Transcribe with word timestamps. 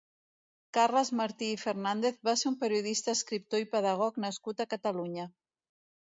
Carles 0.77 1.11
Martí 1.19 1.49
i 1.55 1.59
Fernández 1.63 2.17
va 2.31 2.35
ser 2.43 2.47
un 2.53 2.57
periodista, 2.65 3.15
escriptor 3.19 3.63
i 3.67 3.69
pedagog 3.77 4.19
nascut 4.27 4.67
a 4.67 4.69
Catalunya. 4.75 5.29